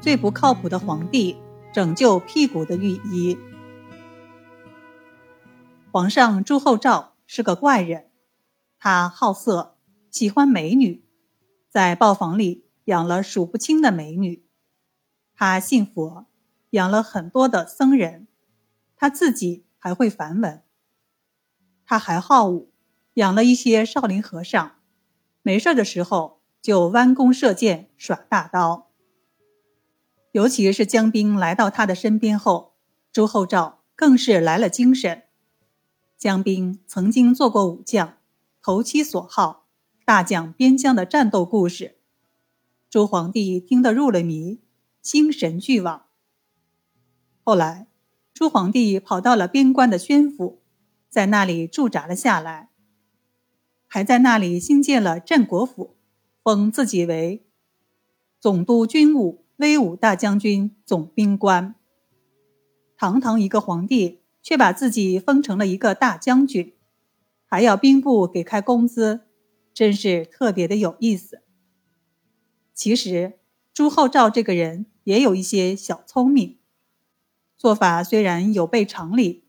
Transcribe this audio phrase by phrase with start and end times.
[0.00, 1.36] 最不靠谱的皇帝
[1.72, 3.36] 拯救屁股的御医。
[5.90, 8.10] 皇上朱厚照是个怪人，
[8.78, 9.76] 他好色，
[10.10, 11.04] 喜欢美女，
[11.68, 14.46] 在豹房里养了数不清的美女。
[15.34, 16.26] 他信佛，
[16.70, 18.28] 养了很多的僧人，
[18.96, 20.62] 他自己还会梵文。
[21.84, 22.70] 他还好武，
[23.14, 24.76] 养了一些少林和尚，
[25.42, 28.87] 没事的时候就弯弓射箭，耍大刀。
[30.32, 32.74] 尤其是江兵来到他的身边后，
[33.12, 35.24] 朱厚照更是来了精神。
[36.16, 38.18] 江兵曾经做过武将，
[38.62, 39.66] 投其所好，
[40.04, 41.98] 大讲边疆的战斗故事。
[42.90, 44.60] 朱皇帝听得入了迷，
[45.02, 46.06] 心神俱往。
[47.42, 47.86] 后来，
[48.34, 50.62] 朱皇帝跑到了边关的宣府。
[51.08, 52.68] 在那里驻扎了下来，
[53.86, 55.96] 还在那里新建了镇国府，
[56.42, 57.46] 封自己为
[58.38, 61.74] 总督军务、威武大将军、总兵官。
[62.96, 66.74] 堂堂一个皇帝，却把自己封成了一个大将军，
[67.44, 69.22] 还要兵部给开工资，
[69.74, 71.42] 真是特别的有意思。
[72.72, 73.40] 其实
[73.74, 76.58] 朱厚照这个人也有一些小聪明，
[77.56, 79.44] 做法虽然有悖常理。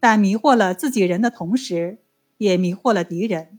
[0.00, 2.04] 但迷惑了自己人的同时，
[2.36, 3.58] 也迷惑了敌人。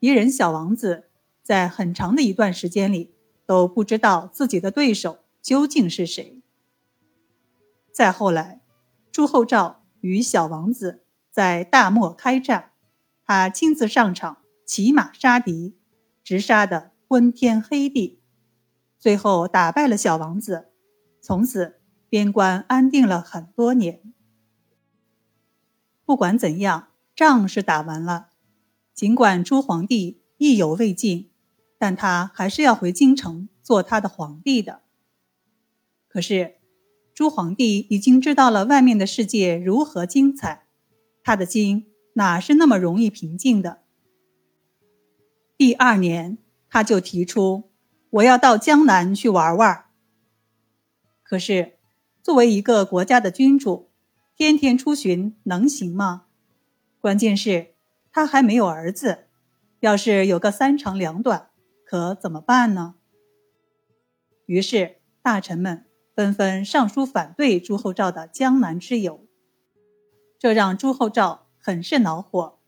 [0.00, 1.10] 敌人小王子
[1.44, 3.14] 在很长的一段时间里
[3.48, 6.42] 都不知道自己的对手究竟是谁。
[7.90, 8.60] 再后来，
[9.10, 12.72] 朱厚照与小王子在大漠开战，
[13.24, 15.78] 他亲自上场，骑马杀敌，
[16.22, 18.20] 直杀的昏天黑地，
[18.98, 20.68] 最后打败了小王子，
[21.22, 24.12] 从此边关安定了很多年。
[26.04, 28.28] 不管怎样，仗是打完了。
[28.92, 31.30] 尽管朱皇帝意犹未尽，
[31.78, 34.82] 但他还是要回京城做他的皇帝的。
[36.08, 36.56] 可是，
[37.14, 40.66] 朱皇帝已经知道了外面的世界如何精彩，
[41.22, 43.82] 他的心哪是那么容易平静的？
[45.56, 46.38] 第二年，
[46.68, 47.70] 他就提出
[48.10, 49.84] 我要到江南去玩玩。
[51.22, 51.78] 可是，
[52.22, 53.88] 作为一个国家的君主。
[54.36, 56.26] 天天出巡能行吗？
[57.00, 57.74] 关键是，
[58.12, 59.26] 他还没有儿子，
[59.80, 61.47] 要是有个三长两短，
[61.90, 62.96] 可怎么办呢？
[64.44, 69.26] 于是大臣们纷纷上书反对朱厚照的江南之游，
[70.38, 72.58] 这让朱厚照很是恼火，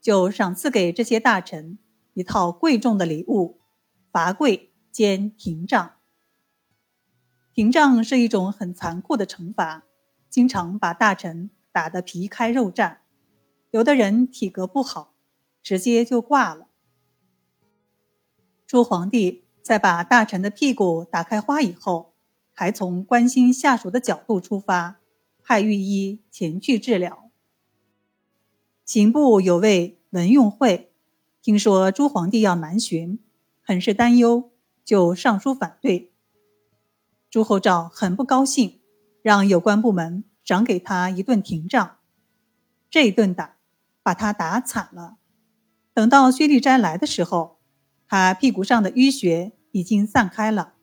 [0.00, 1.80] 就赏赐给这些大臣
[2.14, 3.58] 一套贵重的礼物——
[4.12, 5.96] 罚跪兼廷杖。
[7.52, 9.82] 廷杖是一种很残酷的惩罚。
[10.28, 12.98] 经常把大臣打得皮开肉绽，
[13.72, 15.16] 有的人体格不好，
[15.60, 16.68] 直接就挂了。
[18.70, 22.14] 朱皇帝在把大臣的屁股打开花以后，
[22.52, 25.00] 还从关心下属的角度出发，
[25.42, 27.28] 派御医前去治疗。
[28.84, 30.92] 刑部有位文用会，
[31.42, 33.18] 听说朱皇帝要南巡，
[33.60, 34.52] 很是担忧，
[34.84, 36.12] 就上书反对。
[37.28, 38.78] 朱厚照很不高兴。
[39.20, 41.96] 让有关部门赏给他一顿廷杖，
[42.88, 43.56] 这一顿打，
[44.04, 45.16] 把他打惨了。
[45.92, 47.59] 等到薛立斋来的时候，
[48.12, 50.74] 他屁股上的淤血已经散开了，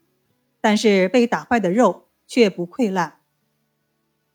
[0.61, 3.19] 但是被打坏的肉却不溃烂。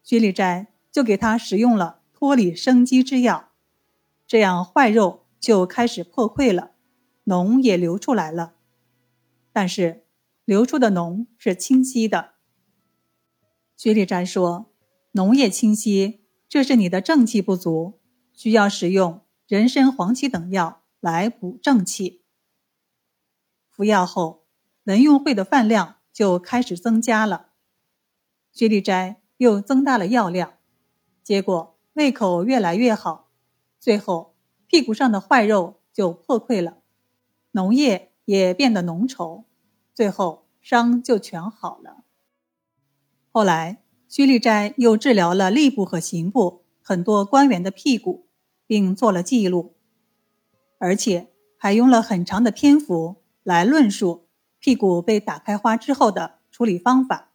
[0.02, 3.48] 薛立斋就给他使用了脱离生机之药，
[4.26, 6.72] 这样坏肉就开始破溃了，
[7.24, 8.56] 脓也流出来了，
[9.54, 10.04] 但是
[10.44, 12.32] 流出的脓是清晰的。
[13.74, 14.70] 薛立斋说
[15.14, 17.98] ：“脓液清晰，这是你的正气不足，
[18.34, 22.18] 需要使用人参、黄芪等药来补正气。”
[23.72, 24.44] 服药后，
[24.84, 27.48] 文用会的饭量就开始增加了。
[28.52, 30.58] 薛立斋又增大了药量，
[31.24, 33.30] 结果胃口越来越好，
[33.80, 36.78] 最后屁股上的坏肉就破溃了，
[37.52, 39.44] 脓液也变得浓稠，
[39.94, 42.04] 最后伤就全好了。
[43.30, 48.26] 后来，薛立斋又治疗了吏部和刑部很多官员的屁股，
[48.66, 49.76] 并做了记录，
[50.78, 54.28] 而且还用了很长的篇幅来论述
[54.58, 57.30] 屁股被打开花之后的处理方法。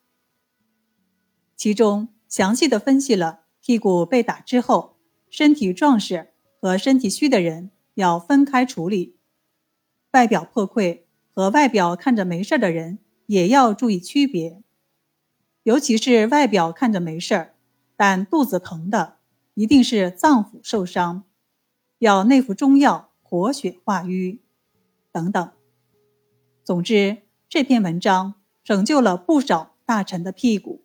[1.56, 4.98] 其中详细的分析了屁股被打之后，
[5.30, 9.18] 身体壮实和身体虚的人要分开处理，
[10.12, 11.02] 外表破溃
[11.34, 14.62] 和外表看着没事的人也要注意区别。
[15.64, 17.56] 尤其是外表看着没事儿，
[17.98, 19.18] 但肚子疼的，
[19.56, 21.26] 一定是脏腑受伤，
[21.98, 24.40] 要内服中药活血化瘀，
[25.12, 25.52] 等等。
[26.68, 30.84] 总之，这篇文章拯救了不少大臣的屁股。